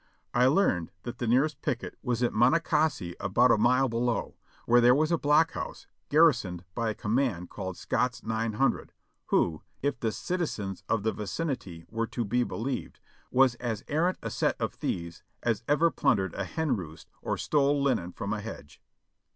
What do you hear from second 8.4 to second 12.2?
Hundred, who, if the citizens of the vicinity were